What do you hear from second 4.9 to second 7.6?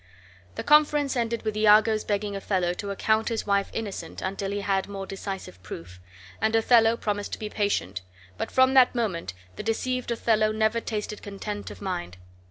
decisive proof; and Othello promised to be